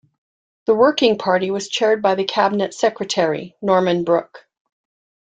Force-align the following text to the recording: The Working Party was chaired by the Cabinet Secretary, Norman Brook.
The 0.65 0.73
Working 0.73 1.19
Party 1.19 1.51
was 1.51 1.69
chaired 1.69 2.01
by 2.01 2.15
the 2.15 2.23
Cabinet 2.23 2.73
Secretary, 2.73 3.55
Norman 3.61 4.03
Brook. 4.03 4.47